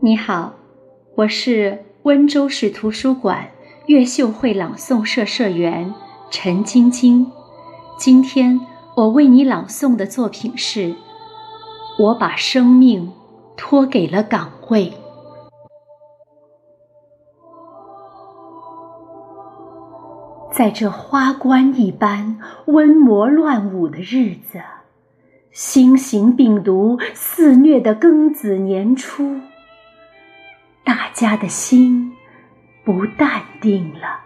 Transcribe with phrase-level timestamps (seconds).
[0.00, 0.54] 你好，
[1.14, 3.50] 我是温州市图书馆
[3.86, 5.94] 越秀会朗诵社社员
[6.30, 7.30] 陈晶晶。
[7.98, 8.58] 今天
[8.96, 10.88] 我为你朗诵的作品是
[12.00, 13.12] 《我把生命
[13.56, 14.90] 托给了岗位》。
[20.52, 24.60] 在这花冠一般温魔乱舞的日子，
[25.52, 29.38] 新型病毒肆虐的庚子年初。
[30.82, 32.12] 大家的心
[32.84, 34.20] 不淡定了。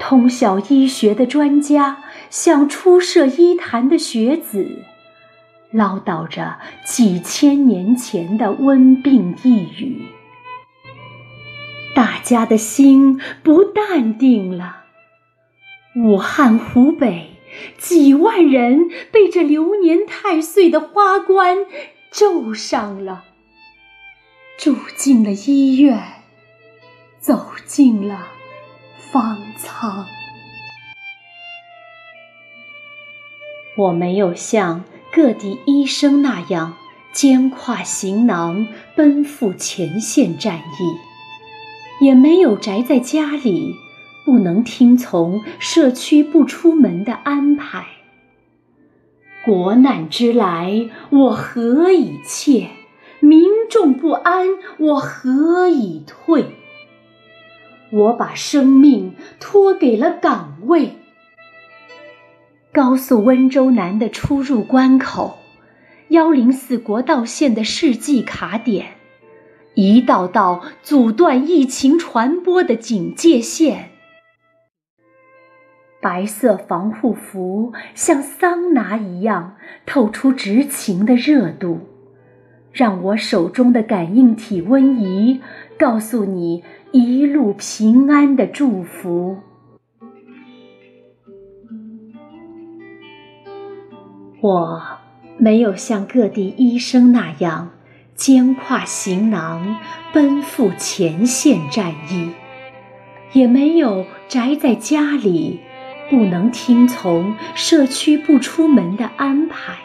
[0.00, 4.84] 通晓医学的专家向初涉医坛的学子
[5.70, 10.02] 唠叨着几千年前的瘟病一语。
[11.94, 14.78] 大家的心不淡定了。
[15.94, 17.36] 武汉、湖北
[17.78, 21.58] 几万人被这流年太岁的花冠
[22.10, 23.24] 咒上了。
[24.58, 26.00] 住进了医院，
[27.18, 28.28] 走进了
[29.10, 30.06] 方舱。
[33.76, 36.76] 我没有像各地医生那样
[37.12, 43.74] 肩挎行囊奔赴前线战役，也没有宅在家里
[44.24, 47.86] 不能听从社区不出门的安排。
[49.44, 52.70] 国难之来，我何以怯？
[53.20, 56.46] 民众不安，我何以退？
[57.90, 60.96] 我把生命托给了岗位。
[62.72, 65.38] 高速温州南的出入关口，
[66.08, 68.94] 幺零四国道线的世纪卡点，
[69.74, 73.91] 一道道阻断疫情传播的警戒线。
[76.02, 79.54] 白色防护服像桑拿一样
[79.86, 81.78] 透出执勤的热度。
[82.72, 85.40] 让我手中的感应体温仪
[85.78, 89.38] 告诉你一路平安的祝福。
[94.40, 94.82] 我
[95.36, 97.70] 没有像各地医生那样
[98.14, 99.76] 肩挎行囊
[100.12, 102.30] 奔赴前线战役，
[103.32, 105.60] 也没有宅在家里
[106.12, 109.78] 不能听从社区不出门的安排。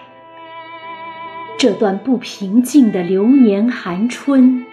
[1.58, 4.66] 这段不平静的流年寒春，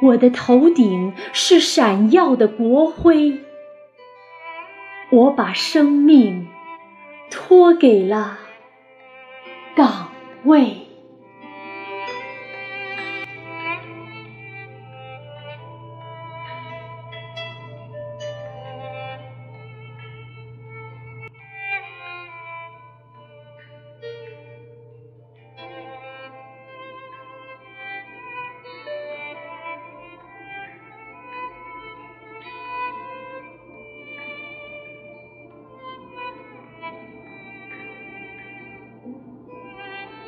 [0.00, 3.38] 我的头顶是闪耀的国徽。
[5.10, 6.46] 我把生命
[7.28, 8.38] 托给了
[9.74, 10.10] 岗
[10.44, 10.87] 位。